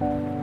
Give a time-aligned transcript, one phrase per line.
[0.00, 0.35] 嗯。